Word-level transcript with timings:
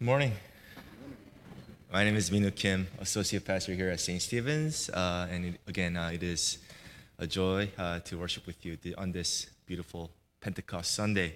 Morning. 0.00 0.30
My 1.92 2.04
name 2.04 2.14
is 2.14 2.30
Minoo 2.30 2.54
Kim, 2.54 2.86
Associate 3.00 3.44
Pastor 3.44 3.72
here 3.74 3.90
at 3.90 3.98
St. 3.98 4.22
Stephen's. 4.22 4.88
Uh, 4.90 5.26
and 5.28 5.44
it, 5.46 5.60
again, 5.66 5.96
uh, 5.96 6.10
it 6.14 6.22
is 6.22 6.58
a 7.18 7.26
joy 7.26 7.68
uh, 7.76 7.98
to 8.04 8.16
worship 8.16 8.46
with 8.46 8.64
you 8.64 8.78
on 8.96 9.10
this 9.10 9.48
beautiful 9.66 10.12
Pentecost 10.40 10.94
Sunday. 10.94 11.34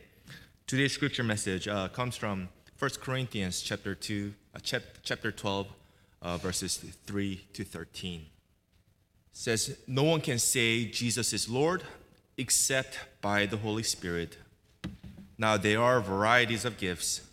Today's 0.65 0.93
scripture 0.93 1.25
message 1.25 1.67
uh, 1.67 1.89
comes 1.89 2.17
from 2.17 2.51
1 2.79 2.91
Corinthians 3.01 3.63
chapter 3.63 3.97
2, 3.97 4.33
uh, 4.55 4.61
chap- 4.61 4.83
chapter 5.03 5.33
12, 5.33 5.67
uh, 6.23 6.37
verses 6.37 6.77
3 7.05 7.45
to 7.55 7.65
13. 7.65 8.21
It 8.21 8.27
says, 9.33 9.77
No 9.89 10.05
one 10.05 10.21
can 10.21 10.39
say 10.39 10.85
Jesus 10.85 11.33
is 11.33 11.49
Lord 11.49 11.83
except 12.39 12.97
by 13.21 13.45
the 13.45 13.57
Holy 13.57 13.83
Spirit. 13.83 14.39
Now 15.37 15.57
there 15.57 15.83
are 15.83 16.01
varieties 16.01 16.65
of 16.65 16.79
gifts 16.79 17.23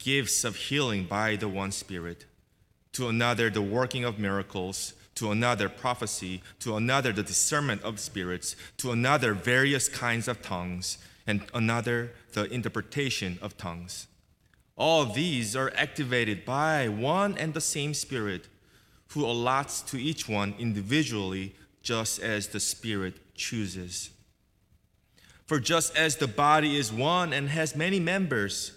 gifts 0.00 0.42
of 0.42 0.56
healing 0.56 1.04
by 1.04 1.36
the 1.36 1.48
one 1.48 1.70
Spirit, 1.70 2.26
to 2.92 3.08
another, 3.08 3.48
the 3.48 3.62
working 3.62 4.04
of 4.04 4.18
miracles, 4.18 4.94
to 5.14 5.30
another, 5.30 5.68
prophecy, 5.68 6.42
to 6.58 6.76
another, 6.76 7.12
the 7.12 7.22
discernment 7.22 7.82
of 7.82 8.00
spirits, 8.00 8.56
to 8.78 8.90
another, 8.90 9.34
various 9.34 9.88
kinds 9.88 10.26
of 10.26 10.42
tongues, 10.42 10.98
and 11.26 11.42
another, 11.54 12.12
the 12.32 12.44
interpretation 12.52 13.38
of 13.42 13.56
tongues. 13.56 14.08
All 14.76 15.04
these 15.04 15.54
are 15.54 15.72
activated 15.76 16.44
by 16.44 16.88
one 16.88 17.36
and 17.36 17.52
the 17.52 17.60
same 17.60 17.92
Spirit, 17.92 18.48
who 19.08 19.26
allots 19.26 19.82
to 19.90 19.98
each 19.98 20.28
one 20.28 20.54
individually 20.58 21.54
just 21.82 22.18
as 22.20 22.48
the 22.48 22.60
Spirit 22.60 23.34
chooses. 23.34 24.10
For 25.46 25.60
just 25.60 25.96
as 25.96 26.16
the 26.16 26.28
body 26.28 26.76
is 26.76 26.92
one 26.92 27.32
and 27.32 27.48
has 27.50 27.76
many 27.76 28.00
members, 28.00 28.72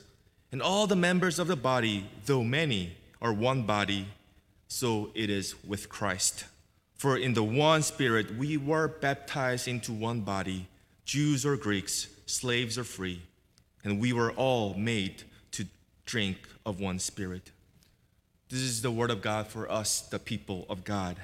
and 0.53 0.61
all 0.61 0.85
the 0.85 0.95
members 0.95 1.39
of 1.39 1.47
the 1.47 1.55
body, 1.55 2.05
though 2.27 2.43
many, 2.43 2.95
are 3.19 3.33
one 3.33 3.63
body, 3.63 4.05
so 4.67 5.09
it 5.15 5.31
is 5.31 5.55
with 5.65 5.89
Christ. 5.89 6.45
For 6.93 7.17
in 7.17 7.33
the 7.33 7.43
one 7.43 7.81
Spirit 7.81 8.37
we 8.37 8.55
were 8.55 8.87
baptized 8.87 9.67
into 9.67 9.91
one 9.91 10.21
body, 10.21 10.67
Jews 11.05 11.43
or 11.43 11.57
Greeks, 11.57 12.05
slaves 12.27 12.77
or 12.77 12.83
free, 12.83 13.23
and 13.83 13.99
we 13.99 14.13
were 14.13 14.31
all 14.33 14.75
made 14.75 15.23
to 15.53 15.65
drink 16.05 16.37
of 16.67 16.79
one 16.79 16.99
Spirit. 16.99 17.49
This 18.49 18.59
is 18.59 18.83
the 18.83 18.91
word 18.91 19.09
of 19.09 19.23
God 19.23 19.47
for 19.47 19.69
us, 19.71 20.01
the 20.01 20.19
people 20.19 20.67
of 20.69 20.83
God. 20.83 21.17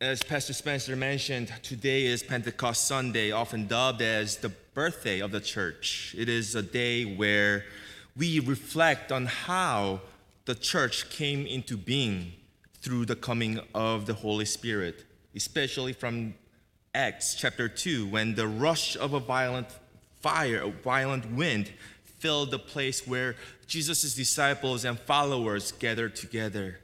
As 0.00 0.24
Pastor 0.24 0.52
Spencer 0.54 0.96
mentioned, 0.96 1.52
today 1.62 2.06
is 2.06 2.24
Pentecost 2.24 2.88
Sunday, 2.88 3.30
often 3.30 3.68
dubbed 3.68 4.02
as 4.02 4.38
the 4.38 4.52
birthday 4.78 5.18
of 5.18 5.32
the 5.32 5.40
church. 5.40 6.14
It 6.16 6.28
is 6.28 6.54
a 6.54 6.62
day 6.62 7.02
where 7.02 7.64
we 8.16 8.38
reflect 8.38 9.10
on 9.10 9.26
how 9.26 10.02
the 10.44 10.54
church 10.54 11.10
came 11.10 11.44
into 11.46 11.76
being 11.76 12.34
through 12.80 13.06
the 13.06 13.16
coming 13.16 13.58
of 13.74 14.06
the 14.06 14.14
Holy 14.14 14.44
Spirit, 14.44 15.04
especially 15.34 15.92
from 15.92 16.32
Acts 16.94 17.34
chapter 17.34 17.68
2, 17.68 18.06
when 18.06 18.36
the 18.36 18.46
rush 18.46 18.96
of 18.96 19.14
a 19.14 19.18
violent 19.18 19.66
fire, 20.20 20.62
a 20.62 20.70
violent 20.70 21.28
wind, 21.32 21.72
filled 22.04 22.52
the 22.52 22.58
place 22.60 23.04
where 23.04 23.34
Jesus' 23.66 24.14
disciples 24.14 24.84
and 24.84 24.96
followers 24.96 25.72
gathered 25.72 26.14
together. 26.14 26.78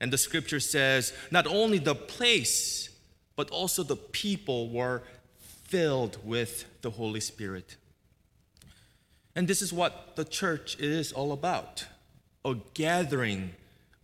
And 0.00 0.12
the 0.12 0.18
scripture 0.18 0.60
says 0.60 1.12
not 1.32 1.48
only 1.48 1.78
the 1.78 1.96
place, 1.96 2.88
but 3.34 3.50
also 3.50 3.82
the 3.82 3.96
people 3.96 4.70
were 4.70 5.02
filled 5.64 6.18
with 6.24 6.66
the 6.82 6.90
Holy 6.90 7.20
Spirit. 7.20 7.76
And 9.34 9.48
this 9.48 9.62
is 9.62 9.72
what 9.72 10.16
the 10.16 10.24
church 10.24 10.78
is 10.78 11.12
all 11.12 11.32
about 11.32 11.86
a 12.44 12.56
gathering 12.74 13.52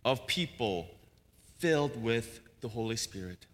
of 0.05 0.25
people 0.25 0.87
filled 1.57 2.01
with 2.01 2.39
the 2.61 2.69
Holy 2.69 2.95
Spirit. 2.95 3.45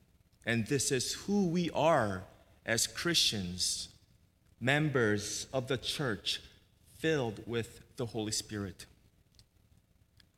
And 0.46 0.68
this 0.68 0.92
is 0.92 1.14
who 1.14 1.48
we 1.48 1.72
are 1.72 2.24
as 2.66 2.86
Christians, 2.86 3.90
members 4.60 5.48
of 5.52 5.68
the 5.68 5.78
church 5.78 6.42
filled 7.00 7.42
with 7.48 7.82
the 7.98 8.06
Holy 8.06 8.32
Spirit. 8.32 8.86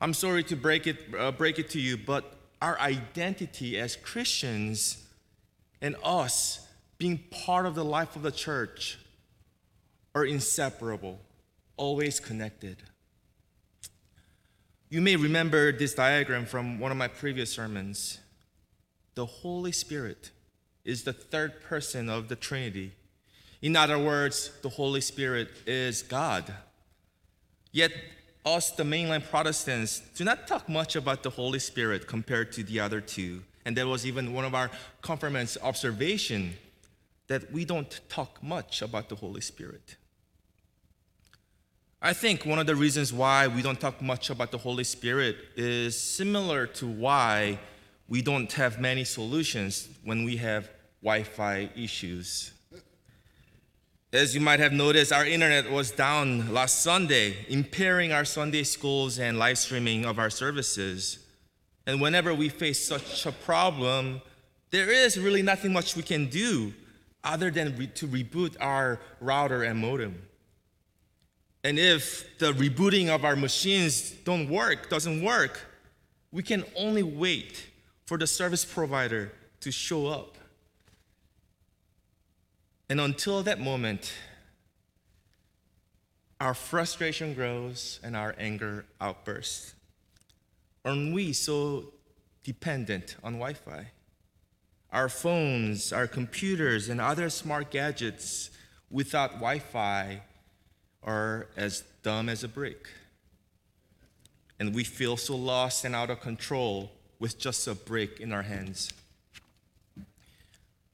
I'm 0.00 0.14
sorry 0.14 0.44
to 0.44 0.56
break 0.56 0.86
it, 0.86 0.98
uh, 1.18 1.32
break 1.32 1.58
it 1.58 1.70
to 1.70 1.80
you, 1.80 1.96
but 1.96 2.38
our 2.62 2.78
identity 2.80 3.78
as 3.78 3.96
Christians 3.96 5.04
and 5.80 5.96
us 6.02 6.67
being 6.98 7.18
part 7.30 7.64
of 7.64 7.74
the 7.74 7.84
life 7.84 8.16
of 8.16 8.22
the 8.22 8.32
church 8.32 8.98
are 10.14 10.24
inseparable, 10.24 11.20
always 11.76 12.18
connected. 12.18 12.76
You 14.90 15.00
may 15.00 15.16
remember 15.16 15.70
this 15.70 15.94
diagram 15.94 16.44
from 16.44 16.80
one 16.80 16.90
of 16.90 16.96
my 16.96 17.08
previous 17.08 17.52
sermons. 17.52 18.18
The 19.14 19.26
Holy 19.26 19.72
Spirit 19.72 20.30
is 20.84 21.04
the 21.04 21.12
third 21.12 21.62
person 21.62 22.08
of 22.08 22.28
the 22.28 22.36
Trinity. 22.36 22.92
In 23.60 23.76
other 23.76 23.98
words, 23.98 24.50
the 24.62 24.68
Holy 24.68 25.00
Spirit 25.00 25.50
is 25.66 26.02
God. 26.02 26.52
Yet 27.70 27.92
us, 28.46 28.70
the 28.70 28.82
mainline 28.82 29.28
Protestants, 29.28 30.00
do 30.16 30.24
not 30.24 30.46
talk 30.46 30.68
much 30.68 30.96
about 30.96 31.22
the 31.22 31.30
Holy 31.30 31.58
Spirit 31.58 32.06
compared 32.06 32.50
to 32.52 32.62
the 32.64 32.80
other 32.80 33.00
two. 33.00 33.42
And 33.64 33.76
that 33.76 33.86
was 33.86 34.06
even 34.06 34.32
one 34.32 34.46
of 34.46 34.54
our 34.54 34.70
confirmants' 35.02 35.58
observation 35.62 36.54
that 37.28 37.52
we 37.52 37.64
don't 37.64 38.00
talk 38.08 38.42
much 38.42 38.82
about 38.82 39.08
the 39.08 39.14
Holy 39.14 39.40
Spirit. 39.40 39.96
I 42.00 42.12
think 42.12 42.46
one 42.46 42.58
of 42.58 42.66
the 42.66 42.76
reasons 42.76 43.12
why 43.12 43.48
we 43.48 43.60
don't 43.60 43.80
talk 43.80 44.00
much 44.00 44.30
about 44.30 44.50
the 44.50 44.58
Holy 44.58 44.84
Spirit 44.84 45.36
is 45.56 46.00
similar 46.00 46.66
to 46.66 46.86
why 46.86 47.58
we 48.08 48.22
don't 48.22 48.50
have 48.52 48.80
many 48.80 49.04
solutions 49.04 49.88
when 50.04 50.24
we 50.24 50.36
have 50.36 50.70
Wi 51.02 51.22
Fi 51.24 51.68
issues. 51.76 52.52
As 54.10 54.34
you 54.34 54.40
might 54.40 54.60
have 54.60 54.72
noticed, 54.72 55.12
our 55.12 55.26
internet 55.26 55.70
was 55.70 55.90
down 55.90 56.54
last 56.54 56.80
Sunday, 56.82 57.44
impairing 57.48 58.10
our 58.10 58.24
Sunday 58.24 58.62
schools 58.62 59.18
and 59.18 59.38
live 59.38 59.58
streaming 59.58 60.06
of 60.06 60.18
our 60.18 60.30
services. 60.30 61.18
And 61.86 62.00
whenever 62.00 62.32
we 62.32 62.48
face 62.48 62.86
such 62.86 63.26
a 63.26 63.32
problem, 63.32 64.22
there 64.70 64.90
is 64.90 65.18
really 65.18 65.42
nothing 65.42 65.74
much 65.74 65.94
we 65.94 66.02
can 66.02 66.26
do 66.26 66.72
other 67.28 67.50
than 67.50 67.76
re- 67.76 67.86
to 67.86 68.08
reboot 68.08 68.56
our 68.60 68.98
router 69.20 69.62
and 69.62 69.78
modem. 69.78 70.20
And 71.62 71.78
if 71.78 72.38
the 72.38 72.52
rebooting 72.52 73.08
of 73.08 73.24
our 73.24 73.36
machines 73.36 74.10
don't 74.10 74.48
work, 74.48 74.90
doesn't 74.90 75.22
work, 75.22 75.60
we 76.32 76.42
can 76.42 76.64
only 76.76 77.04
wait 77.04 77.66
for 78.06 78.18
the 78.18 78.26
service 78.26 78.64
provider 78.64 79.32
to 79.60 79.70
show 79.70 80.08
up 80.08 80.38
and 82.90 83.00
until 83.00 83.42
that 83.42 83.60
moment, 83.60 84.14
our 86.40 86.54
frustration 86.54 87.34
grows 87.34 88.00
and 88.02 88.16
our 88.16 88.34
anger 88.38 88.86
outbursts. 89.00 89.74
Aren't 90.84 91.12
we 91.12 91.34
so 91.34 91.92
dependent 92.44 93.16
on 93.22 93.34
Wi 93.34 93.52
Fi? 93.52 93.88
Our 94.92 95.08
phones, 95.08 95.92
our 95.92 96.06
computers, 96.06 96.88
and 96.88 97.00
other 97.00 97.28
smart 97.28 97.70
gadgets 97.70 98.50
without 98.90 99.32
Wi 99.32 99.58
Fi 99.58 100.22
are 101.02 101.48
as 101.56 101.84
dumb 102.02 102.28
as 102.28 102.42
a 102.42 102.48
brick. 102.48 102.88
And 104.58 104.74
we 104.74 104.84
feel 104.84 105.16
so 105.16 105.36
lost 105.36 105.84
and 105.84 105.94
out 105.94 106.10
of 106.10 106.20
control 106.20 106.90
with 107.18 107.38
just 107.38 107.66
a 107.68 107.74
brick 107.74 108.18
in 108.20 108.32
our 108.32 108.42
hands. 108.42 108.92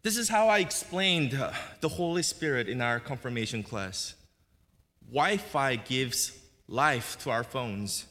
This 0.02 0.18
is 0.18 0.28
how 0.28 0.48
I 0.48 0.58
explained 0.58 1.34
uh, 1.34 1.52
the 1.80 1.88
Holy 1.88 2.22
Spirit 2.22 2.68
in 2.68 2.82
our 2.82 3.00
confirmation 3.00 3.62
class. 3.62 4.14
Wi 5.08 5.36
Fi 5.38 5.76
gives 5.76 6.38
life 6.68 7.16
to 7.20 7.30
our 7.30 7.44
phones, 7.44 8.06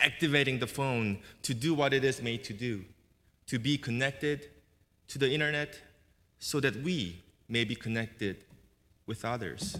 activating 0.00 0.58
the 0.58 0.66
phone 0.66 1.18
to 1.42 1.54
do 1.54 1.74
what 1.74 1.92
it 1.92 2.04
is 2.04 2.22
made 2.22 2.42
to 2.44 2.52
do 2.52 2.84
to 3.46 3.58
be 3.58 3.78
connected 3.78 4.48
to 5.08 5.18
the 5.18 5.32
internet 5.32 5.78
so 6.38 6.60
that 6.60 6.76
we 6.76 7.22
may 7.48 7.64
be 7.64 7.74
connected 7.74 8.44
with 9.06 9.24
others. 9.24 9.78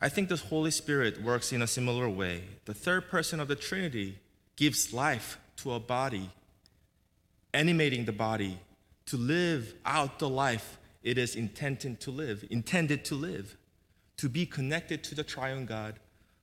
I 0.00 0.08
think 0.08 0.28
the 0.28 0.36
Holy 0.36 0.70
Spirit 0.70 1.22
works 1.22 1.52
in 1.52 1.60
a 1.60 1.66
similar 1.66 2.08
way. 2.08 2.44
The 2.64 2.74
third 2.74 3.08
person 3.08 3.40
of 3.40 3.48
the 3.48 3.56
Trinity 3.56 4.18
gives 4.56 4.92
life 4.92 5.38
to 5.56 5.72
a 5.72 5.80
body, 5.80 6.30
animating 7.52 8.04
the 8.04 8.12
body 8.12 8.58
to 9.06 9.16
live 9.16 9.74
out 9.84 10.18
the 10.18 10.28
life 10.28 10.78
it 11.02 11.18
is 11.18 11.34
intended 11.34 12.00
to 12.00 12.10
live, 12.10 12.44
intended 12.50 13.04
to 13.06 13.14
live, 13.14 13.56
to 14.18 14.28
be 14.28 14.46
connected 14.46 15.02
to 15.04 15.14
the 15.14 15.24
triune 15.24 15.64
God 15.64 15.98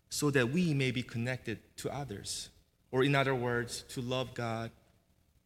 so 0.10 0.32
that 0.32 0.50
we 0.50 0.74
may 0.74 0.92
be 0.92 1.04
connected 1.04 1.60
to 1.78 1.94
others. 1.94 2.50
Or 2.92 3.04
in 3.04 3.16
other 3.16 3.36
words, 3.36 3.84
to 3.90 4.02
love 4.02 4.34
God 4.34 4.72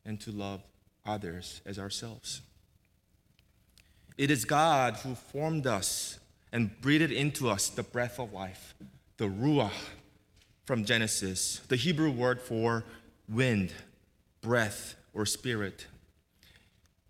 and 0.05 0.19
to 0.21 0.31
love 0.31 0.61
others 1.09 1.61
as 1.65 1.79
ourselves. 1.79 2.41
It 4.17 4.29
is 4.29 4.45
God 4.45 4.95
who 4.97 5.15
formed 5.15 5.65
us 5.65 6.19
and 6.51 6.79
breathed 6.81 7.11
into 7.11 7.49
us 7.49 7.69
the 7.69 7.83
breath 7.83 8.19
of 8.19 8.33
life, 8.33 8.75
the 9.17 9.25
ruach 9.25 9.71
from 10.65 10.85
Genesis, 10.85 11.61
the 11.67 11.75
Hebrew 11.75 12.11
word 12.11 12.41
for 12.41 12.83
wind, 13.27 13.71
breath, 14.41 14.95
or 15.13 15.25
spirit. 15.25 15.87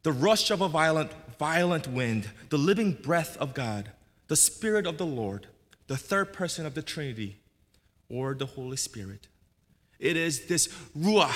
The 0.04 0.12
rush 0.12 0.50
of 0.52 0.62
a 0.62 0.68
violent, 0.68 1.12
violent 1.38 1.88
wind, 1.88 2.30
the 2.50 2.58
living 2.58 2.94
breath 2.94 3.38
of 3.38 3.54
God, 3.54 3.92
the 4.28 4.36
Spirit 4.36 4.86
of 4.86 4.98
the 4.98 5.06
Lord, 5.06 5.48
the 5.88 5.98
third 5.98 6.32
person 6.32 6.66
of 6.66 6.76
the 6.76 6.82
Trinity, 6.82 7.38
or 8.10 8.34
the 8.34 8.46
Holy 8.46 8.78
Spirit. 8.78 9.28
It 10.00 10.16
is 10.16 10.46
this 10.46 10.68
Ruach 10.98 11.36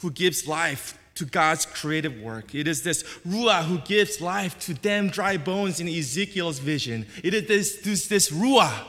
who 0.00 0.10
gives 0.10 0.48
life 0.48 0.98
to 1.14 1.24
God's 1.24 1.66
creative 1.66 2.20
work. 2.20 2.54
It 2.54 2.66
is 2.66 2.82
this 2.82 3.02
Ruach 3.26 3.64
who 3.64 3.78
gives 3.78 4.20
life 4.20 4.58
to 4.60 4.74
them 4.74 5.08
dry 5.08 5.36
bones 5.36 5.80
in 5.80 5.88
Ezekiel's 5.88 6.58
vision. 6.58 7.06
It 7.22 7.34
is 7.34 7.46
this, 7.46 7.76
this, 7.76 8.06
this 8.06 8.30
Ruach 8.30 8.86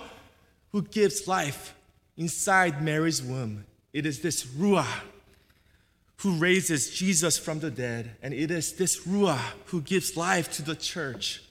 who 0.71 0.81
gives 0.81 1.27
life 1.27 1.75
inside 2.17 2.81
Mary's 2.81 3.21
womb. 3.21 3.65
It 3.91 4.05
is 4.05 4.21
this 4.21 4.45
Ruach 4.45 5.01
who 6.17 6.35
raises 6.35 6.89
Jesus 6.89 7.37
from 7.37 7.59
the 7.59 7.69
dead. 7.69 8.15
And 8.21 8.33
it 8.33 8.49
is 8.49 8.73
this 8.73 9.05
Ruach 9.05 9.41
who 9.65 9.81
gives 9.81 10.15
life 10.15 10.51
to 10.53 10.61
the 10.61 10.75
church. 10.75 11.43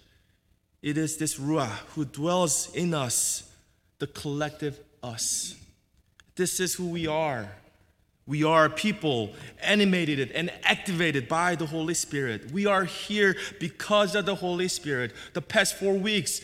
It 0.81 0.97
is 0.99 1.19
this 1.19 1.39
Ruach 1.39 1.77
who 1.95 2.05
dwells 2.05 2.75
in 2.75 2.95
us, 2.95 3.51
the 3.99 4.07
collective 4.07 4.81
us. 5.03 5.55
This 6.35 6.59
is 6.59 6.75
who 6.75 6.89
we 6.89 7.07
are. 7.07 7.49
We 8.27 8.45
are 8.45 8.69
people 8.69 9.33
animated 9.61 10.31
and 10.31 10.51
activated 10.63 11.29
by 11.29 11.57
the 11.57 11.67
Holy 11.67 11.95
Spirit. 11.95 12.53
We 12.53 12.67
are 12.67 12.85
here 12.85 13.37
because 13.59 14.15
of 14.15 14.27
the 14.27 14.37
Holy 14.37 14.69
Spirit. 14.69 15.13
The 15.33 15.43
past 15.43 15.77
four 15.77 15.95
weeks, 15.95 16.41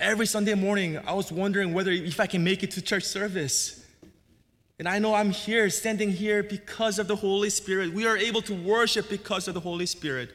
every 0.00 0.26
Sunday 0.26 0.54
morning, 0.54 0.98
I 0.98 1.12
was 1.12 1.30
wondering 1.30 1.72
whether 1.72 1.92
if 1.92 2.18
I 2.18 2.26
can 2.26 2.42
make 2.42 2.64
it 2.64 2.72
to 2.72 2.82
church 2.82 3.04
service. 3.04 3.84
And 4.80 4.88
I 4.88 4.98
know 4.98 5.14
I'm 5.14 5.30
here, 5.30 5.70
standing 5.70 6.10
here 6.10 6.42
because 6.42 6.98
of 6.98 7.06
the 7.06 7.16
Holy 7.16 7.50
Spirit. 7.50 7.92
We 7.92 8.06
are 8.06 8.16
able 8.16 8.42
to 8.42 8.54
worship 8.54 9.08
because 9.08 9.46
of 9.46 9.54
the 9.54 9.60
Holy 9.60 9.86
Spirit. 9.86 10.34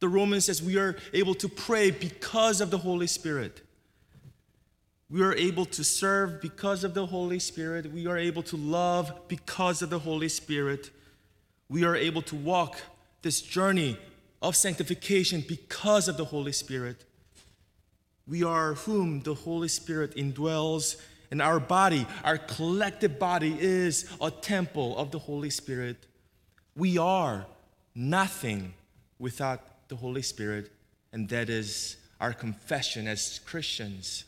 The 0.00 0.08
Romans 0.08 0.46
says 0.46 0.62
we 0.62 0.78
are 0.78 0.96
able 1.12 1.34
to 1.36 1.48
pray 1.48 1.90
because 1.90 2.60
of 2.60 2.70
the 2.70 2.78
Holy 2.78 3.06
Spirit. 3.06 3.60
We 5.10 5.22
are 5.22 5.34
able 5.34 5.64
to 5.66 5.82
serve 5.82 6.40
because 6.40 6.84
of 6.84 6.94
the 6.94 7.06
Holy 7.06 7.40
Spirit. 7.40 7.92
We 7.92 8.06
are 8.06 8.16
able 8.16 8.44
to 8.44 8.56
love 8.56 9.12
because 9.26 9.82
of 9.82 9.90
the 9.90 9.98
Holy 9.98 10.28
Spirit. 10.28 10.90
We 11.68 11.82
are 11.84 11.96
able 11.96 12.22
to 12.22 12.36
walk 12.36 12.80
this 13.22 13.40
journey 13.40 13.98
of 14.40 14.54
sanctification 14.54 15.44
because 15.46 16.06
of 16.06 16.16
the 16.16 16.24
Holy 16.26 16.52
Spirit. 16.52 17.04
We 18.26 18.44
are 18.44 18.74
whom 18.74 19.22
the 19.22 19.34
Holy 19.34 19.66
Spirit 19.66 20.14
indwells, 20.14 21.00
and 21.32 21.42
our 21.42 21.58
body, 21.58 22.06
our 22.22 22.38
collective 22.38 23.18
body, 23.18 23.56
is 23.58 24.08
a 24.20 24.30
temple 24.30 24.96
of 24.96 25.10
the 25.10 25.18
Holy 25.18 25.50
Spirit. 25.50 26.06
We 26.76 26.98
are 26.98 27.46
nothing 27.96 28.74
without 29.18 29.88
the 29.88 29.96
Holy 29.96 30.22
Spirit, 30.22 30.70
and 31.12 31.28
that 31.30 31.50
is 31.50 31.96
our 32.20 32.32
confession 32.32 33.08
as 33.08 33.40
Christians. 33.40 34.24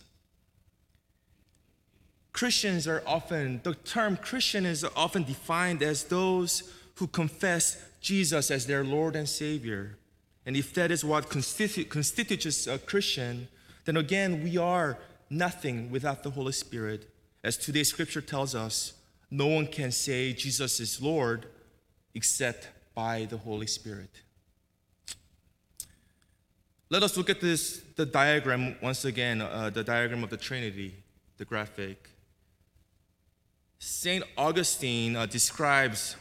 Christians 2.32 2.88
are 2.88 3.02
often, 3.06 3.60
the 3.62 3.74
term 3.74 4.16
Christian 4.16 4.64
is 4.64 4.84
often 4.96 5.24
defined 5.24 5.82
as 5.82 6.04
those 6.04 6.72
who 6.96 7.06
confess 7.06 7.82
Jesus 8.00 8.50
as 8.50 8.66
their 8.66 8.84
Lord 8.84 9.16
and 9.16 9.28
Savior. 9.28 9.98
And 10.44 10.56
if 10.56 10.72
that 10.74 10.90
is 10.90 11.04
what 11.04 11.28
constitu- 11.28 11.88
constitutes 11.88 12.66
a 12.66 12.78
Christian, 12.78 13.48
then 13.84 13.96
again, 13.96 14.42
we 14.42 14.56
are 14.56 14.98
nothing 15.30 15.90
without 15.90 16.22
the 16.22 16.30
Holy 16.30 16.52
Spirit. 16.52 17.08
As 17.44 17.56
today's 17.56 17.88
scripture 17.88 18.20
tells 18.20 18.54
us, 18.54 18.94
no 19.30 19.46
one 19.46 19.66
can 19.66 19.92
say 19.92 20.32
Jesus 20.32 20.80
is 20.80 21.00
Lord 21.00 21.46
except 22.14 22.68
by 22.94 23.26
the 23.28 23.38
Holy 23.38 23.66
Spirit. 23.66 24.10
Let 26.90 27.02
us 27.02 27.16
look 27.16 27.30
at 27.30 27.40
this, 27.40 27.82
the 27.96 28.04
diagram 28.04 28.76
once 28.82 29.04
again, 29.06 29.40
uh, 29.40 29.70
the 29.70 29.82
diagram 29.82 30.22
of 30.22 30.30
the 30.30 30.36
Trinity, 30.36 30.94
the 31.38 31.44
graphic. 31.44 32.10
St. 33.84 34.22
Augustine 34.38 35.16
uh, 35.16 35.26
describes 35.26 36.14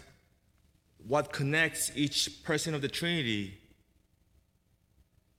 what 1.05 1.31
connects 1.31 1.91
each 1.93 2.43
person 2.43 2.73
of 2.73 2.81
the 2.81 2.87
Trinity 2.87 3.55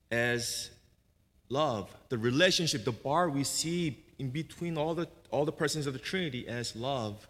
as 0.09 0.71
love, 1.49 1.93
the 2.11 2.19
relationship, 2.19 2.85
the 2.85 2.93
bar 2.93 3.29
we 3.29 3.43
see 3.43 4.05
in 4.21 4.31
between 4.31 4.79
all 4.79 4.95
the, 4.95 5.09
all 5.33 5.45
the 5.45 5.51
persons 5.51 5.89
of 5.89 5.95
the 5.95 5.99
Trinity 5.99 6.47
as 6.47 6.77
love. 6.77 7.27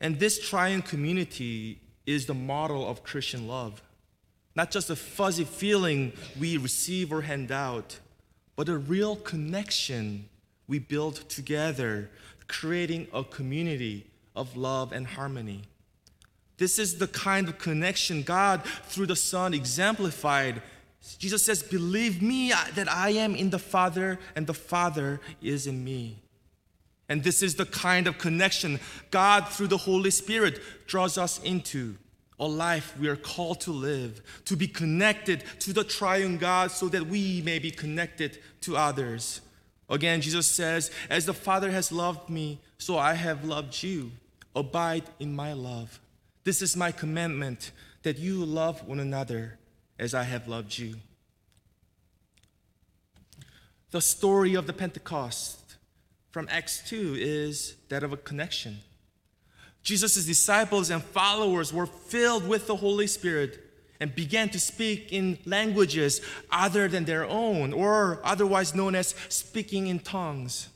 And 0.00 0.18
this 0.18 0.40
triune 0.40 0.82
community 0.82 1.80
is 2.06 2.26
the 2.26 2.34
model 2.34 2.90
of 2.90 3.04
Christian 3.04 3.46
love. 3.46 3.82
Not 4.56 4.72
just 4.72 4.90
a 4.90 4.96
fuzzy 4.96 5.44
feeling 5.44 6.12
we 6.40 6.56
receive 6.56 7.12
or 7.12 7.22
hand 7.22 7.52
out, 7.52 8.00
but 8.56 8.68
a 8.68 8.76
real 8.76 9.14
connection 9.14 10.28
we 10.66 10.80
build 10.80 11.28
together 11.28 12.10
creating 12.48 13.08
a 13.12 13.24
community 13.24 14.06
of 14.34 14.56
love 14.56 14.92
and 14.92 15.06
harmony. 15.06 15.62
This 16.58 16.78
is 16.78 16.98
the 16.98 17.08
kind 17.08 17.48
of 17.48 17.58
connection 17.58 18.22
God, 18.22 18.64
through 18.84 19.06
the 19.06 19.16
Son, 19.16 19.52
exemplified. 19.52 20.62
Jesus 21.18 21.44
says, 21.44 21.62
Believe 21.62 22.22
me 22.22 22.52
that 22.74 22.90
I 22.90 23.10
am 23.10 23.34
in 23.34 23.50
the 23.50 23.58
Father 23.58 24.18
and 24.34 24.46
the 24.46 24.54
Father 24.54 25.20
is 25.42 25.66
in 25.66 25.84
me. 25.84 26.22
And 27.08 27.22
this 27.22 27.42
is 27.42 27.54
the 27.54 27.66
kind 27.66 28.06
of 28.06 28.18
connection 28.18 28.80
God, 29.10 29.48
through 29.48 29.68
the 29.68 29.76
Holy 29.76 30.10
Spirit, 30.10 30.60
draws 30.86 31.18
us 31.18 31.40
into 31.42 31.96
a 32.38 32.46
life 32.46 32.98
we 32.98 33.08
are 33.08 33.16
called 33.16 33.60
to 33.62 33.70
live, 33.70 34.20
to 34.44 34.56
be 34.56 34.66
connected 34.66 35.44
to 35.60 35.72
the 35.72 35.84
triune 35.84 36.36
God 36.36 36.70
so 36.70 36.88
that 36.88 37.06
we 37.06 37.42
may 37.42 37.58
be 37.58 37.70
connected 37.70 38.38
to 38.62 38.76
others. 38.76 39.40
Again, 39.88 40.20
Jesus 40.20 40.46
says, 40.46 40.90
As 41.08 41.26
the 41.26 41.34
Father 41.34 41.70
has 41.70 41.92
loved 41.92 42.28
me, 42.28 42.58
so 42.78 42.98
I 42.98 43.14
have 43.14 43.44
loved 43.44 43.82
you. 43.82 44.12
Abide 44.54 45.04
in 45.20 45.34
my 45.34 45.52
love. 45.52 46.00
This 46.44 46.62
is 46.62 46.76
my 46.76 46.92
commandment 46.92 47.72
that 48.02 48.18
you 48.18 48.44
love 48.44 48.86
one 48.86 49.00
another 49.00 49.58
as 49.98 50.14
I 50.14 50.24
have 50.24 50.48
loved 50.48 50.78
you. 50.78 50.96
The 53.90 54.00
story 54.00 54.54
of 54.54 54.66
the 54.66 54.72
Pentecost 54.72 55.76
from 56.30 56.48
Acts 56.50 56.82
2 56.88 57.16
is 57.18 57.76
that 57.88 58.02
of 58.02 58.12
a 58.12 58.16
connection. 58.16 58.78
Jesus' 59.82 60.24
disciples 60.24 60.90
and 60.90 61.02
followers 61.02 61.72
were 61.72 61.86
filled 61.86 62.46
with 62.48 62.66
the 62.66 62.76
Holy 62.76 63.06
Spirit 63.06 63.65
and 64.00 64.14
began 64.14 64.48
to 64.50 64.60
speak 64.60 65.12
in 65.12 65.38
languages 65.44 66.20
other 66.50 66.88
than 66.88 67.04
their 67.04 67.24
own, 67.24 67.72
or 67.72 68.20
otherwise 68.24 68.74
known 68.74 68.94
as 68.94 69.14
speaking 69.28 69.86
in 69.86 69.98
tongues. 69.98 70.68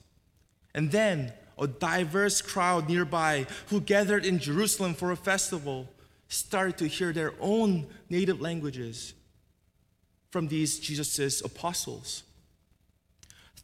And 0.75 0.91
then 0.91 1.33
a 1.59 1.67
diverse 1.67 2.41
crowd 2.41 2.89
nearby 2.89 3.47
who 3.69 3.81
gathered 3.81 4.25
in 4.25 4.39
Jerusalem 4.39 4.95
for 4.95 5.11
a 5.11 5.17
festival 5.17 5.89
started 6.29 6.79
to 6.79 6.87
hear 6.87 7.13
their 7.13 7.35
own 7.41 7.87
native 8.09 8.41
languages 8.41 9.15
from 10.31 10.49
these 10.49 10.79
Jesus' 10.79 11.43
apostles. 11.43 12.23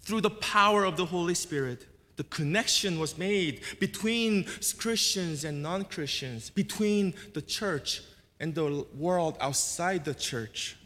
Through 0.03 0.21
the 0.21 0.31
power 0.31 0.85
of 0.85 0.97
the 0.97 1.07
Holy 1.07 1.35
Spirit, 1.35 1.87
the 2.17 2.25
connection 2.25 2.99
was 2.99 3.19
made 3.19 3.61
between 3.79 4.47
Christians 4.79 5.45
and 5.45 5.63
non 5.63 5.85
Christians, 5.85 6.51
between 6.51 7.15
the 7.35 7.43
church 7.43 8.03
and 8.41 8.55
the 8.55 8.87
world 8.95 9.37
outside 9.41 10.05
the 10.05 10.15
church. 10.15 10.77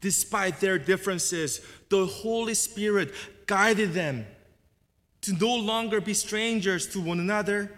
Despite 0.00 0.60
their 0.60 0.78
differences, 0.78 1.60
the 1.88 2.06
Holy 2.06 2.54
Spirit 2.54 3.12
guided 3.46 3.92
them 3.92 4.26
to 5.22 5.32
no 5.32 5.56
longer 5.56 6.00
be 6.00 6.14
strangers 6.14 6.86
to 6.88 7.00
one 7.00 7.18
another. 7.18 7.72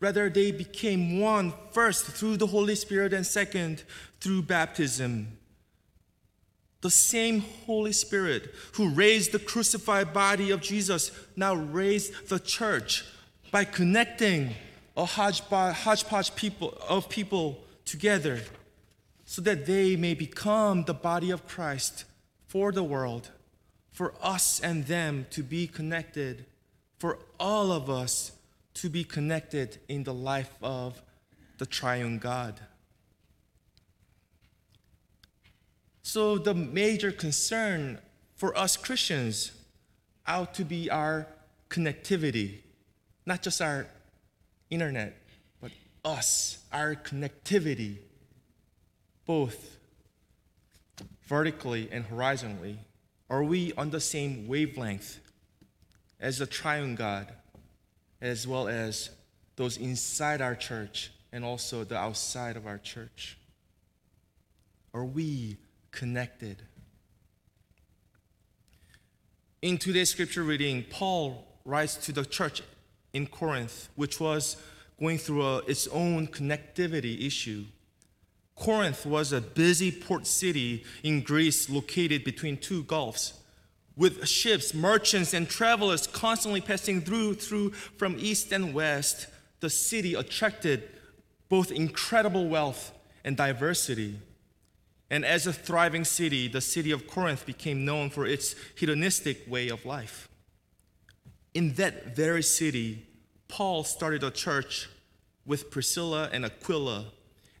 Rather, 0.00 0.30
they 0.30 0.50
became 0.50 1.20
one 1.20 1.52
first 1.72 2.06
through 2.06 2.38
the 2.38 2.46
Holy 2.46 2.74
Spirit 2.74 3.12
and 3.12 3.26
second 3.26 3.84
through 4.20 4.42
baptism. 4.42 5.36
The 6.80 6.90
same 6.90 7.40
Holy 7.66 7.92
Spirit 7.92 8.54
who 8.74 8.90
raised 8.90 9.32
the 9.32 9.38
crucified 9.38 10.12
body 10.12 10.50
of 10.50 10.60
Jesus 10.60 11.10
now 11.34 11.54
raised 11.54 12.28
the 12.28 12.38
church 12.38 13.04
by 13.50 13.64
connecting 13.64 14.54
a 14.96 15.04
hodgepodge 15.04 16.34
people, 16.36 16.76
of 16.88 17.08
people 17.08 17.58
together 17.86 18.42
so 19.24 19.40
that 19.42 19.64
they 19.64 19.96
may 19.96 20.12
become 20.12 20.84
the 20.84 20.94
body 20.94 21.30
of 21.30 21.46
Christ 21.48 22.04
for 22.46 22.70
the 22.70 22.84
world, 22.84 23.30
for 23.90 24.14
us 24.22 24.60
and 24.60 24.86
them 24.86 25.26
to 25.30 25.42
be 25.42 25.66
connected, 25.66 26.44
for 26.98 27.18
all 27.40 27.72
of 27.72 27.88
us 27.88 28.32
to 28.74 28.90
be 28.90 29.02
connected 29.02 29.78
in 29.88 30.04
the 30.04 30.12
life 30.12 30.54
of 30.62 31.02
the 31.58 31.66
triune 31.66 32.18
God. 32.18 32.60
So, 36.02 36.38
the 36.38 36.54
major 36.54 37.10
concern 37.10 37.98
for 38.36 38.56
us 38.56 38.76
Christians 38.76 39.52
ought 40.26 40.54
to 40.54 40.64
be 40.64 40.88
our 40.88 41.26
connectivity, 41.68 42.58
not 43.24 43.42
just 43.42 43.60
our 43.60 43.88
internet, 44.70 45.16
us, 46.06 46.58
our 46.72 46.94
connectivity, 46.94 47.96
both 49.26 49.76
vertically 51.24 51.88
and 51.90 52.04
horizontally. 52.04 52.78
Are 53.28 53.42
we 53.42 53.72
on 53.72 53.90
the 53.90 54.00
same 54.00 54.46
wavelength 54.46 55.18
as 56.20 56.38
the 56.38 56.46
triune 56.46 56.94
God, 56.94 57.32
as 58.20 58.46
well 58.46 58.68
as 58.68 59.10
those 59.56 59.76
inside 59.76 60.40
our 60.40 60.54
church 60.54 61.10
and 61.32 61.44
also 61.44 61.82
the 61.82 61.96
outside 61.96 62.56
of 62.56 62.66
our 62.66 62.78
church? 62.78 63.36
Are 64.94 65.04
we 65.04 65.56
connected? 65.90 66.62
In 69.60 69.76
today's 69.76 70.10
scripture 70.10 70.44
reading, 70.44 70.84
Paul 70.88 71.44
writes 71.64 71.96
to 71.96 72.12
the 72.12 72.24
church 72.24 72.62
in 73.12 73.26
Corinth, 73.26 73.88
which 73.96 74.20
was 74.20 74.56
going 74.98 75.18
through 75.18 75.42
a, 75.42 75.58
its 75.60 75.86
own 75.88 76.26
connectivity 76.26 77.26
issue. 77.26 77.64
Corinth 78.54 79.04
was 79.04 79.32
a 79.32 79.40
busy 79.40 79.92
port 79.92 80.26
city 80.26 80.84
in 81.02 81.20
Greece 81.20 81.68
located 81.68 82.24
between 82.24 82.56
two 82.56 82.82
gulfs, 82.84 83.34
with 83.96 84.26
ships, 84.26 84.72
merchants, 84.72 85.34
and 85.34 85.48
travelers 85.48 86.06
constantly 86.06 86.60
passing 86.60 87.02
through, 87.02 87.34
through 87.34 87.70
from 87.70 88.16
east 88.18 88.52
and 88.52 88.72
west. 88.72 89.26
The 89.60 89.70
city 89.70 90.14
attracted 90.14 90.88
both 91.48 91.70
incredible 91.70 92.48
wealth 92.48 92.92
and 93.24 93.36
diversity. 93.36 94.18
And 95.10 95.24
as 95.24 95.46
a 95.46 95.52
thriving 95.52 96.04
city, 96.04 96.48
the 96.48 96.60
city 96.60 96.90
of 96.90 97.06
Corinth 97.06 97.46
became 97.46 97.84
known 97.84 98.10
for 98.10 98.26
its 98.26 98.54
hedonistic 98.76 99.48
way 99.48 99.68
of 99.68 99.84
life. 99.84 100.28
In 101.54 101.74
that 101.74 102.16
very 102.16 102.42
city, 102.42 103.05
Paul 103.48 103.84
started 103.84 104.22
a 104.22 104.30
church 104.30 104.88
with 105.44 105.70
Priscilla 105.70 106.28
and 106.32 106.44
Aquila, 106.44 107.06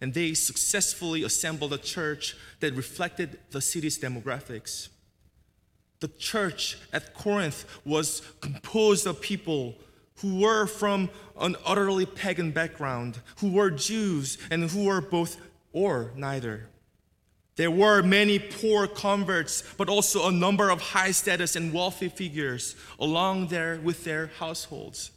and 0.00 0.12
they 0.12 0.34
successfully 0.34 1.22
assembled 1.22 1.72
a 1.72 1.78
church 1.78 2.36
that 2.60 2.74
reflected 2.74 3.38
the 3.50 3.60
city's 3.60 3.98
demographics. 3.98 4.88
The 6.00 6.08
church 6.08 6.76
at 6.92 7.14
Corinth 7.14 7.64
was 7.84 8.22
composed 8.40 9.06
of 9.06 9.20
people 9.20 9.76
who 10.16 10.40
were 10.40 10.66
from 10.66 11.10
an 11.38 11.56
utterly 11.64 12.06
pagan 12.06 12.50
background, 12.50 13.20
who 13.38 13.50
were 13.50 13.70
Jews, 13.70 14.38
and 14.50 14.70
who 14.70 14.84
were 14.84 15.00
both 15.00 15.36
or 15.72 16.12
neither. 16.16 16.68
There 17.56 17.70
were 17.70 18.02
many 18.02 18.38
poor 18.38 18.86
converts, 18.86 19.62
but 19.78 19.88
also 19.88 20.28
a 20.28 20.32
number 20.32 20.68
of 20.68 20.80
high 20.80 21.12
status 21.12 21.56
and 21.56 21.72
wealthy 21.72 22.08
figures 22.08 22.76
along 22.98 23.48
there 23.48 23.80
with 23.82 24.04
their 24.04 24.30
households. 24.38 25.10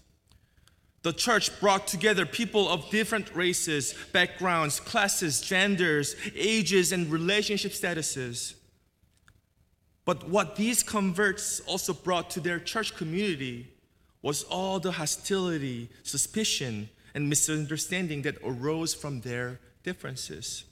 The 1.02 1.14
church 1.14 1.58
brought 1.60 1.88
together 1.88 2.26
people 2.26 2.68
of 2.68 2.90
different 2.90 3.34
races, 3.34 3.96
backgrounds, 4.12 4.80
classes, 4.80 5.42
genders, 5.42 6.16
ages, 6.36 6.92
and 6.92 7.10
relationship 7.10 7.72
statuses. 7.72 8.56
But 10.04 10.28
what 10.28 10.56
these 10.56 10.84
converts 10.84 11.62
also 11.62 11.94
brought 11.94 12.30
to 12.32 12.40
their 12.40 12.60
church 12.60 12.96
community 12.96 13.72
was 14.22 14.44
all 14.44 14.80
the 14.80 14.92
hostility, 14.92 15.90
suspicion, 16.04 16.90
and 17.14 17.30
misunderstanding 17.30 18.24
that 18.24 18.38
arose 18.44 18.94
from 18.94 19.22
their 19.22 19.60
differences. 19.84 20.66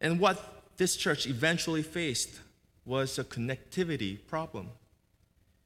And 0.00 0.18
what 0.18 0.64
this 0.78 0.96
church 0.96 1.26
eventually 1.26 1.82
faced 1.82 2.40
was 2.84 3.18
a 3.18 3.24
connectivity 3.24 4.18
problem. 4.26 4.70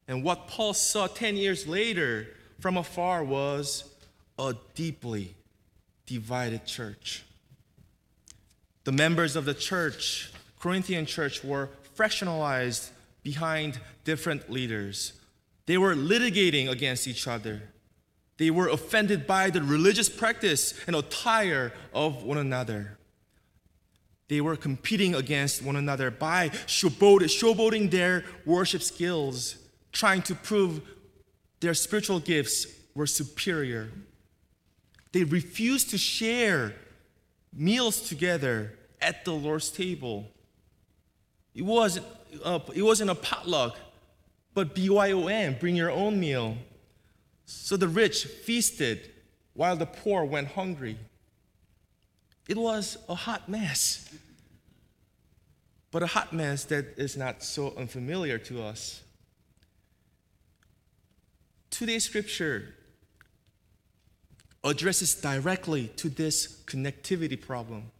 And 0.08 0.22
what 0.22 0.48
Paul 0.48 0.75
saw 0.75 1.06
10 1.06 1.36
years 1.36 1.66
later 1.66 2.28
from 2.60 2.76
afar 2.76 3.25
was 3.25 3.84
a 4.38 4.54
deeply 4.75 5.34
divided 6.06 6.64
church. 6.64 7.25
The 8.84 8.92
members 8.92 9.34
of 9.34 9.44
the 9.44 9.54
church, 9.54 10.30
Corinthian 10.60 11.06
church, 11.06 11.42
were 11.42 11.70
fractionalized 11.96 12.90
behind 13.22 13.80
different 14.04 14.48
leaders. 14.48 15.14
They 15.66 15.76
were 15.76 15.96
litigating 15.96 16.70
against 16.70 17.08
each 17.08 17.26
other. 17.26 17.62
They 18.36 18.50
were 18.50 18.68
offended 18.68 19.26
by 19.26 19.50
the 19.50 19.62
religious 19.62 20.08
practice 20.08 20.75
and 20.86 20.94
attire 20.94 21.72
of 21.92 22.22
one 22.22 22.38
another. 22.38 22.98
They 24.28 24.40
were 24.40 24.56
competing 24.56 25.14
against 25.14 25.62
one 25.62 25.76
another 25.76 26.10
by 26.10 26.50
showboating 26.50 27.90
their 27.90 28.25
worship 28.44 28.82
skills 28.82 29.56
trying 29.97 30.21
to 30.21 30.35
prove 30.35 30.83
their 31.61 31.73
spiritual 31.73 32.21
gifts 32.21 32.67
were 32.95 33.07
superior. 33.07 33.88
They 35.12 35.25
refused 35.25 35.88
to 35.91 35.99
share 35.99 36.75
meals 37.50 38.03
together 38.07 38.75
at 39.00 39.25
the 39.25 39.33
Lord's 39.33 39.71
table. 39.71 40.29
It 41.55 41.62
wasn't, 41.62 42.05
uh, 42.45 42.59
it 42.75 42.83
wasn't 42.83 43.09
a 43.09 43.15
potluck, 43.15 43.79
but 44.53 44.75
BYOM, 44.75 45.59
bring 45.59 45.75
your 45.75 45.91
own 45.91 46.21
meal. 46.21 46.59
So 47.47 47.79
the 47.79 47.88
rich 47.88 48.26
feasted 48.26 49.11
while 49.55 49.76
the 49.76 49.87
poor 49.87 50.26
went 50.26 50.49
hungry. 50.49 50.99
It 52.50 52.59
was 52.59 52.99
a 53.09 53.15
hot 53.15 53.49
mess, 53.49 54.11
but 55.91 56.03
a 56.03 56.07
hot 56.07 56.35
mess 56.35 56.65
that 56.65 56.99
is 56.99 57.17
not 57.17 57.43
so 57.43 57.73
unfamiliar 57.79 58.37
to 58.38 58.62
us. 58.62 59.00
Today's 61.70 62.04
scripture 62.04 62.75
addresses 64.64 65.14
directly 65.14 65.88
to 65.96 66.08
this 66.08 66.62
connectivity 66.66 67.40
problem. 67.40 67.90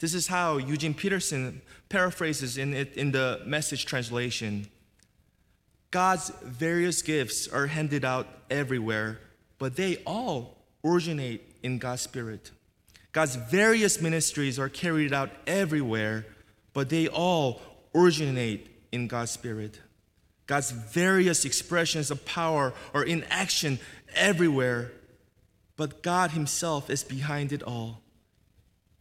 This 0.00 0.14
is 0.14 0.26
how 0.26 0.56
Eugene 0.56 0.94
Peterson 0.94 1.62
paraphrases 1.88 2.58
in, 2.58 2.74
it, 2.74 2.96
in 2.96 3.12
the 3.12 3.40
message 3.46 3.86
translation 3.86 4.66
God's 5.92 6.30
various 6.42 7.02
gifts 7.02 7.46
are 7.46 7.66
handed 7.66 8.02
out 8.02 8.26
everywhere, 8.50 9.20
but 9.58 9.76
they 9.76 9.98
all 10.06 10.56
originate 10.82 11.54
in 11.62 11.78
God's 11.78 12.00
Spirit. 12.00 12.50
God's 13.12 13.36
various 13.36 14.00
ministries 14.00 14.58
are 14.58 14.70
carried 14.70 15.12
out 15.12 15.28
everywhere, 15.46 16.24
but 16.72 16.88
they 16.88 17.08
all 17.08 17.60
originate 17.94 18.68
in 18.90 19.06
God's 19.06 19.32
Spirit. 19.32 19.80
God's 20.52 20.70
various 20.70 21.46
expressions 21.46 22.10
of 22.10 22.26
power 22.26 22.74
are 22.92 23.04
in 23.04 23.24
action 23.30 23.78
everywhere, 24.14 24.92
but 25.78 26.02
God 26.02 26.32
Himself 26.32 26.90
is 26.90 27.02
behind 27.02 27.52
it 27.54 27.62
all. 27.62 28.02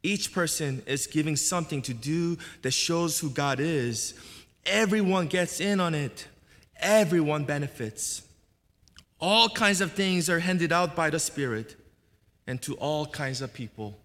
Each 0.01 0.31
person 0.31 0.81
is 0.85 1.07
giving 1.07 1.35
something 1.35 1.81
to 1.81 1.93
do 1.93 2.37
that 2.61 2.71
shows 2.71 3.19
who 3.19 3.29
God 3.29 3.59
is. 3.59 4.13
Everyone 4.65 5.27
gets 5.27 5.59
in 5.59 5.81
on 5.81 5.93
it, 5.93 6.25
everyone 6.77 7.43
benefits. 7.43 8.21
All 9.19 9.49
kinds 9.49 9.81
of 9.81 9.91
things 9.91 10.29
are 10.29 10.39
handed 10.39 10.71
out 10.71 10.95
by 10.95 11.09
the 11.09 11.19
Spirit 11.19 11.75
and 12.47 12.61
to 12.61 12.75
all 12.75 13.05
kinds 13.05 13.41
of 13.41 13.53
people. 13.53 13.99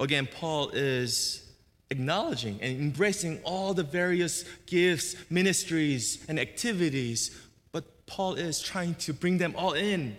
Again, 0.00 0.26
Paul 0.26 0.70
is 0.70 1.47
acknowledging 1.90 2.58
and 2.60 2.80
embracing 2.80 3.40
all 3.44 3.74
the 3.74 3.82
various 3.82 4.44
gifts, 4.66 5.16
ministries, 5.30 6.24
and 6.28 6.38
activities, 6.38 7.38
but 7.72 8.06
Paul 8.06 8.34
is 8.34 8.60
trying 8.60 8.94
to 8.96 9.12
bring 9.12 9.38
them 9.38 9.54
all 9.56 9.72
in 9.72 10.16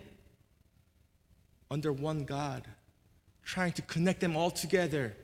under 1.72 1.94
one 1.94 2.26
God, 2.26 2.66
trying 3.44 3.74
to 3.74 3.82
connect 3.84 4.22
them 4.22 4.36
all 4.36 4.50
together. 4.50 5.16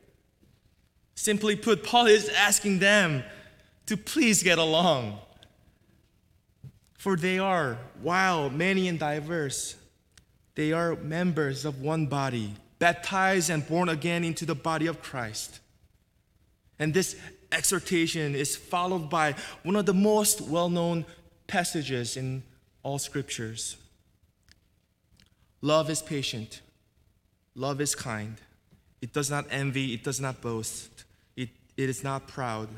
Simply 1.16 1.56
put, 1.56 1.84
Paul 1.84 2.08
is 2.08 2.30
asking 2.30 2.80
them 2.80 3.24
to 3.88 3.98
please 3.98 4.44
get 4.44 4.58
along. 4.58 5.20
For 6.94 7.16
they 7.16 7.40
are, 7.40 7.78
while 8.02 8.50
many 8.50 8.88
and 8.88 9.00
diverse, 9.00 9.76
they 10.56 10.72
are 10.72 10.96
members 10.96 11.66
of 11.66 11.82
one 11.82 12.08
body, 12.08 12.54
baptized 12.80 13.50
and 13.50 13.68
born 13.68 13.90
again 13.90 14.24
into 14.24 14.46
the 14.46 14.56
body 14.56 14.88
of 14.88 15.02
Christ. 15.02 15.60
And 16.80 16.94
this 16.94 17.16
exhortation 17.52 18.36
is 18.36 18.56
followed 18.56 19.10
by 19.10 19.36
one 19.64 19.76
of 19.76 19.86
the 19.86 19.94
most 19.94 20.42
well 20.42 20.70
known 20.70 21.06
passages 21.48 22.18
in 22.18 22.44
all 22.84 23.00
scriptures. 23.00 23.78
Love 25.62 25.90
is 25.90 26.02
patient, 26.02 26.62
love 27.56 27.82
is 27.82 27.96
kind. 27.96 28.38
It 29.02 29.14
does 29.14 29.30
not 29.30 29.46
envy, 29.52 29.94
it 29.94 30.04
does 30.04 30.20
not 30.20 30.42
boast, 30.42 31.04
it, 31.36 31.50
it 31.78 31.90
is 31.90 32.04
not 32.04 32.28
proud, 32.28 32.70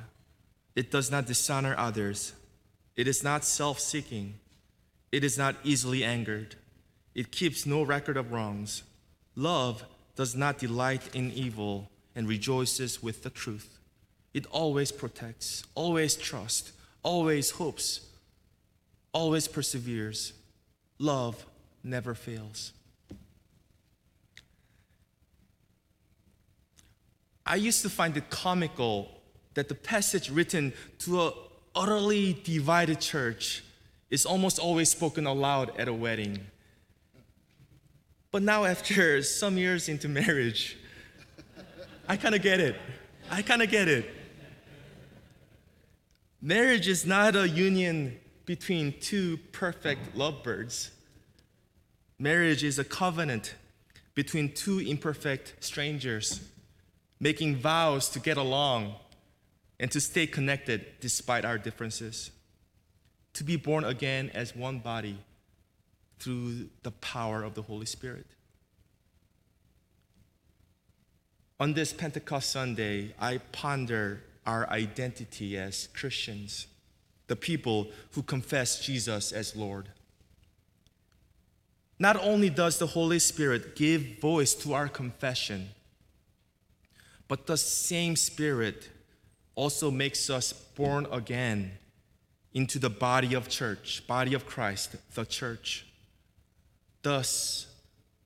it 0.75 0.91
does 0.91 1.09
not 1.09 1.25
dishonor 1.25 1.75
others, 1.77 2.33
it 2.95 3.07
is 3.07 3.23
not 3.23 3.43
self 3.45 3.79
seeking, 3.79 4.35
it 5.11 5.23
is 5.23 5.37
not 5.37 5.55
easily 5.63 6.03
angered, 6.03 6.55
it 7.15 7.31
keeps 7.31 7.65
no 7.65 7.83
record 7.83 8.17
of 8.17 8.31
wrongs. 8.31 8.83
Love 9.35 9.85
does 10.15 10.35
not 10.35 10.57
delight 10.57 11.15
in 11.15 11.31
evil 11.31 11.89
and 12.15 12.27
rejoices 12.27 13.01
with 13.03 13.23
the 13.23 13.29
truth. 13.29 13.76
It 14.37 14.45
always 14.51 14.91
protects, 14.91 15.63
always 15.73 16.15
trusts, 16.15 16.71
always 17.01 17.49
hopes, 17.49 18.01
always 19.11 19.47
perseveres. 19.47 20.33
Love 20.99 21.43
never 21.83 22.13
fails. 22.13 22.71
I 27.47 27.55
used 27.55 27.81
to 27.81 27.89
find 27.89 28.15
it 28.15 28.29
comical 28.29 29.09
that 29.55 29.69
the 29.69 29.73
passage 29.73 30.29
written 30.29 30.71
to 30.99 31.21
a 31.23 31.31
utterly 31.75 32.39
divided 32.43 33.01
church 33.01 33.63
is 34.11 34.23
almost 34.23 34.59
always 34.59 34.89
spoken 34.91 35.25
aloud 35.25 35.75
at 35.79 35.87
a 35.87 35.93
wedding. 35.93 36.41
But 38.29 38.43
now, 38.43 38.65
after 38.65 39.23
some 39.41 39.57
years 39.57 39.89
into 39.89 40.07
marriage, 40.07 40.77
I 42.07 42.17
kind 42.17 42.35
of 42.35 42.43
get 42.43 42.59
it. 42.59 42.75
I 43.31 43.41
kind 43.41 43.63
of 43.63 43.71
get 43.71 43.87
it. 43.87 44.13
Marriage 46.47 46.87
is 46.87 47.05
not 47.05 47.35
a 47.35 47.49
union 47.49 48.17
between 48.45 48.93
two 49.01 49.35
perfect 49.51 50.15
lovebirds. 50.15 50.91
Marriage 52.17 52.63
is 52.63 52.79
a 52.79 52.85
covenant 52.85 53.53
between 54.15 54.53
two 54.53 54.79
imperfect 54.79 55.55
strangers 55.59 56.39
making 57.19 57.57
vows 57.57 58.07
to 58.07 58.19
get 58.21 58.37
along 58.37 58.95
and 59.77 59.91
to 59.91 59.99
stay 59.99 60.25
connected 60.25 60.85
despite 61.01 61.43
our 61.43 61.57
differences, 61.57 62.31
to 63.33 63.43
be 63.43 63.57
born 63.57 63.83
again 63.83 64.31
as 64.33 64.55
one 64.55 64.79
body 64.79 65.17
through 66.17 66.69
the 66.83 66.91
power 66.91 67.43
of 67.43 67.55
the 67.55 67.61
Holy 67.61 67.85
Spirit. 67.85 68.25
On 71.59 71.73
this 71.73 71.91
Pentecost 71.91 72.49
Sunday, 72.51 73.13
I 73.19 73.39
ponder 73.51 74.23
our 74.47 74.67
identity 74.69 75.57
as 75.57 75.89
Christians, 75.93 76.67
the 77.27 77.35
people 77.35 77.89
who 78.13 78.23
confess 78.23 78.79
Jesus 78.79 79.31
as 79.31 79.55
Lord. 79.55 79.89
Not 81.99 82.17
only 82.23 82.49
does 82.49 82.79
the 82.79 82.87
Holy 82.87 83.19
Spirit 83.19 83.75
give 83.75 84.19
voice 84.19 84.53
to 84.55 84.73
our 84.73 84.87
confession, 84.87 85.69
but 87.27 87.45
the 87.45 87.57
same 87.57 88.15
Spirit 88.15 88.89
also 89.55 89.91
makes 89.91 90.29
us 90.29 90.53
born 90.53 91.07
again 91.11 91.71
into 92.53 92.79
the 92.79 92.89
body 92.89 93.33
of 93.33 93.49
church, 93.49 94.03
body 94.07 94.33
of 94.33 94.45
Christ, 94.45 94.95
the 95.13 95.25
church. 95.25 95.85
Thus, 97.01 97.67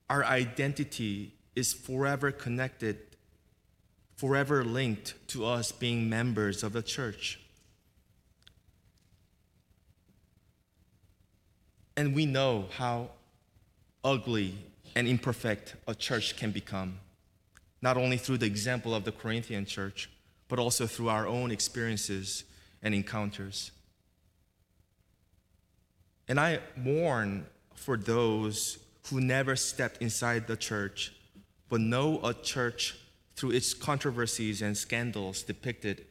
our 0.08 0.24
identity 0.24 1.34
is 1.56 1.72
forever 1.72 2.30
connected, 2.30 2.98
forever 4.22 4.62
linked 4.62 5.14
to 5.26 5.44
us 5.44 5.72
being 5.72 6.08
members 6.08 6.62
of 6.62 6.72
the 6.72 6.80
church. 6.80 7.40
And 11.96 12.14
we 12.14 12.24
know 12.24 12.66
how 12.76 13.10
ugly 14.04 14.54
and 14.94 15.08
imperfect 15.08 15.74
a 15.88 15.94
church 15.96 16.36
can 16.36 16.52
become 16.52 17.00
not 17.80 17.96
only 17.96 18.16
through 18.16 18.38
the 18.38 18.46
example 18.46 18.94
of 18.94 19.02
the 19.02 19.10
Corinthian 19.10 19.66
church, 19.66 20.08
but 20.46 20.60
also 20.60 20.86
through 20.86 21.08
our 21.08 21.26
own 21.26 21.50
experiences 21.50 22.44
and 22.80 22.94
encounters. 22.94 23.72
And 26.28 26.38
I 26.38 26.60
mourn 26.76 27.44
for 27.74 27.96
those 27.96 28.78
who 29.08 29.20
never 29.20 29.56
stepped 29.56 30.00
inside 30.00 30.46
the 30.46 30.56
church, 30.56 31.12
but 31.68 31.80
know 31.80 32.20
a 32.22 32.32
church 32.32 32.94
through 33.36 33.50
its 33.50 33.74
controversies 33.74 34.62
and 34.62 34.76
scandals 34.76 35.42
depicted 35.42 36.06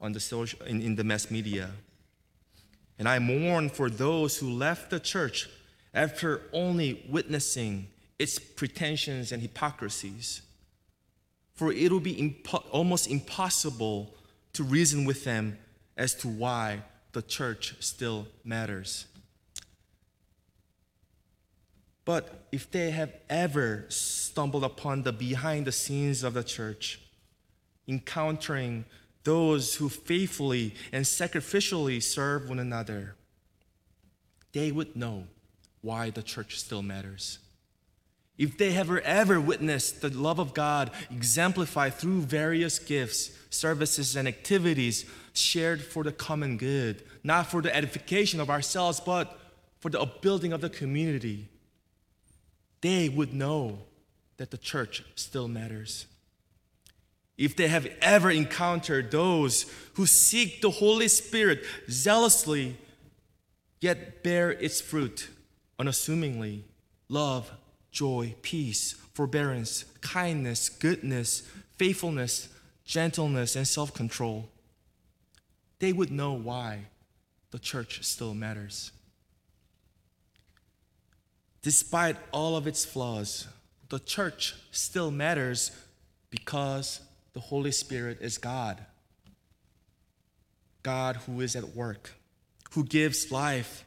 on 0.00 0.12
the 0.12 0.20
social, 0.20 0.60
in, 0.62 0.82
in 0.82 0.96
the 0.96 1.04
mass 1.04 1.30
media. 1.30 1.70
And 2.98 3.08
I 3.08 3.18
mourn 3.18 3.68
for 3.68 3.90
those 3.90 4.38
who 4.38 4.50
left 4.50 4.90
the 4.90 5.00
church 5.00 5.48
after 5.92 6.42
only 6.52 7.04
witnessing 7.08 7.88
its 8.18 8.38
pretensions 8.38 9.32
and 9.32 9.42
hypocrisies 9.42 10.42
for 11.56 11.72
it 11.72 11.90
will 11.90 12.00
be 12.00 12.14
impo- 12.14 12.62
almost 12.70 13.10
impossible 13.10 14.14
to 14.52 14.62
reason 14.62 15.04
with 15.04 15.24
them 15.24 15.58
as 15.96 16.14
to 16.14 16.28
why 16.28 16.82
the 17.12 17.22
church 17.22 17.74
still 17.80 18.28
matters. 18.44 19.06
But 22.04 22.46
if 22.52 22.70
they 22.70 22.90
have 22.90 23.12
ever 23.28 23.86
stumbled 24.36 24.64
upon 24.64 25.02
the 25.02 25.12
behind 25.14 25.66
the 25.66 25.72
scenes 25.72 26.22
of 26.22 26.34
the 26.34 26.44
church, 26.44 27.00
encountering 27.88 28.84
those 29.24 29.76
who 29.76 29.88
faithfully 29.88 30.74
and 30.92 31.06
sacrificially 31.06 32.02
serve 32.02 32.46
one 32.46 32.58
another, 32.58 33.16
they 34.52 34.70
would 34.70 34.94
know 34.94 35.24
why 35.80 36.10
the 36.10 36.22
church 36.22 36.58
still 36.58 36.82
matters. 36.82 37.38
If 38.36 38.58
they 38.58 38.72
have 38.72 38.94
ever 38.94 39.40
witnessed 39.40 40.02
the 40.02 40.10
love 40.10 40.38
of 40.38 40.52
God 40.52 40.90
exemplified 41.10 41.94
through 41.94 42.20
various 42.20 42.78
gifts, 42.78 43.30
services, 43.48 44.16
and 44.16 44.28
activities 44.28 45.06
shared 45.32 45.80
for 45.82 46.04
the 46.04 46.12
common 46.12 46.58
good, 46.58 47.02
not 47.24 47.46
for 47.46 47.62
the 47.62 47.74
edification 47.74 48.38
of 48.38 48.50
ourselves, 48.50 49.00
but 49.00 49.40
for 49.78 49.90
the 49.90 49.98
upbuilding 49.98 50.52
of 50.52 50.60
the 50.60 50.68
community, 50.68 51.48
they 52.82 53.08
would 53.08 53.32
know 53.32 53.78
that 54.36 54.50
the 54.50 54.58
church 54.58 55.02
still 55.14 55.48
matters. 55.48 56.06
If 57.38 57.56
they 57.56 57.68
have 57.68 57.86
ever 58.00 58.30
encountered 58.30 59.10
those 59.10 59.66
who 59.94 60.06
seek 60.06 60.62
the 60.62 60.70
Holy 60.70 61.08
Spirit 61.08 61.64
zealously, 61.90 62.78
yet 63.80 64.22
bear 64.22 64.50
its 64.50 64.80
fruit 64.80 65.28
unassumingly, 65.78 66.64
love, 67.08 67.52
joy, 67.90 68.34
peace, 68.42 68.92
forbearance, 69.12 69.84
kindness, 70.00 70.68
goodness, 70.68 71.42
faithfulness, 71.76 72.48
gentleness, 72.84 73.56
and 73.56 73.68
self 73.68 73.92
control, 73.92 74.48
they 75.78 75.92
would 75.92 76.10
know 76.10 76.32
why 76.32 76.86
the 77.50 77.58
church 77.58 78.02
still 78.02 78.34
matters. 78.34 78.92
Despite 81.62 82.16
all 82.32 82.56
of 82.56 82.66
its 82.66 82.84
flaws, 82.84 83.46
the 83.88 83.98
church 83.98 84.54
still 84.70 85.10
matters 85.10 85.70
because 86.30 87.00
the 87.32 87.40
Holy 87.40 87.72
Spirit 87.72 88.18
is 88.20 88.38
God. 88.38 88.84
God 90.82 91.16
who 91.26 91.40
is 91.40 91.56
at 91.56 91.74
work, 91.74 92.14
who 92.72 92.84
gives 92.84 93.30
life 93.30 93.84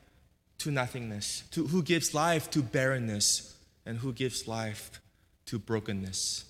to 0.59 0.71
nothingness, 0.71 1.43
to, 1.51 1.67
who 1.67 1.81
gives 1.81 2.13
life 2.13 2.49
to 2.51 2.61
barrenness, 2.61 3.55
and 3.85 3.99
who 3.99 4.11
gives 4.13 4.47
life 4.47 4.99
to 5.45 5.57
brokenness. 5.57 6.45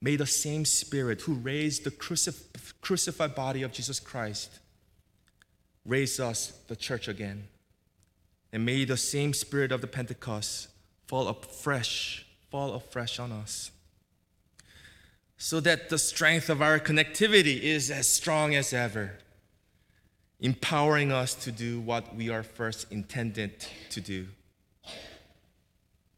May 0.00 0.16
the 0.16 0.26
same 0.26 0.64
Spirit 0.64 1.20
who 1.22 1.34
raised 1.34 1.84
the 1.84 1.90
crucif- 1.90 2.72
crucified 2.80 3.34
body 3.34 3.62
of 3.62 3.72
Jesus 3.72 4.00
Christ 4.00 4.58
raise 5.84 6.18
us, 6.18 6.52
the 6.68 6.76
church, 6.76 7.08
again. 7.08 7.48
And 8.52 8.64
may 8.64 8.84
the 8.84 8.96
same 8.96 9.34
Spirit 9.34 9.72
of 9.72 9.80
the 9.80 9.86
Pentecost 9.86 10.68
fall 11.12 11.28
afresh, 11.28 12.24
fall 12.50 12.72
afresh 12.72 13.18
on 13.18 13.30
us. 13.30 13.70
So 15.36 15.60
that 15.60 15.90
the 15.90 15.98
strength 15.98 16.48
of 16.48 16.62
our 16.62 16.78
connectivity 16.78 17.60
is 17.60 17.90
as 17.90 18.08
strong 18.08 18.54
as 18.54 18.72
ever, 18.72 19.18
empowering 20.40 21.12
us 21.12 21.34
to 21.34 21.52
do 21.52 21.80
what 21.80 22.16
we 22.16 22.30
are 22.30 22.42
first 22.42 22.90
intended 22.90 23.66
to 23.90 24.00
do 24.00 24.26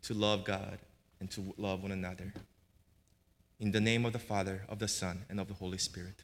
to 0.02 0.14
love 0.14 0.44
God 0.44 0.78
and 1.18 1.28
to 1.33 1.52
love 1.59 1.83
one 1.83 1.90
another. 1.90 2.33
In 3.59 3.72
the 3.72 3.80
name 3.80 4.07
of 4.07 4.12
the 4.12 4.20
Father, 4.20 4.62
of 4.68 4.78
the 4.78 4.87
Son, 4.87 5.24
and 5.28 5.40
of 5.40 5.48
the 5.48 5.54
Holy 5.54 5.78
Spirit. 5.78 6.22